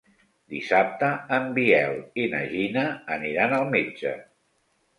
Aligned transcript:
Dissabte 0.53 1.09
en 1.37 1.45
Biel 1.59 2.01
i 2.23 2.27
na 2.33 2.41
Gina 2.55 2.89
aniran 3.19 3.57
al 3.61 3.71
metge. 3.79 4.19